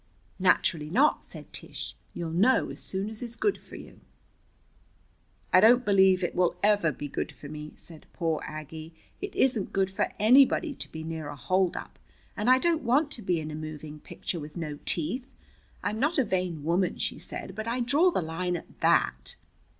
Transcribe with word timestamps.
"Naturally 0.39 0.89
not," 0.89 1.23
said 1.23 1.53
Tish. 1.53 1.93
"You'll 2.15 2.31
know 2.31 2.71
as 2.71 2.79
soon 2.79 3.07
as 3.07 3.21
is 3.21 3.35
good 3.35 3.59
for 3.59 3.75
you." 3.75 3.99
"I 5.53 5.59
don't 5.59 5.85
believe 5.85 6.23
it 6.23 6.33
will 6.33 6.55
ever 6.63 6.91
be 6.91 7.07
good 7.07 7.31
for 7.31 7.47
me," 7.47 7.73
said 7.75 8.07
poor 8.11 8.41
Aggie. 8.43 8.95
"It 9.21 9.35
isn't 9.35 9.71
good 9.73 9.91
for 9.91 10.11
anybody 10.17 10.73
to 10.73 10.91
be 10.91 11.03
near 11.03 11.27
a 11.27 11.35
holdup. 11.35 11.99
And 12.35 12.49
I 12.49 12.57
don't 12.57 12.81
want 12.81 13.11
to 13.11 13.21
be 13.21 13.39
in 13.39 13.51
a 13.51 13.55
moving 13.55 13.99
picture 13.99 14.39
with 14.39 14.57
no 14.57 14.79
teeth. 14.85 15.27
I'm 15.83 15.99
not 15.99 16.17
a 16.17 16.23
vain 16.25 16.63
woman," 16.63 16.97
she 16.97 17.19
said, 17.19 17.53
"but 17.53 17.67
I 17.67 17.79
draw 17.79 18.09
the 18.09 18.23
line 18.23 18.55
at 18.55 18.79
that." 18.79 19.35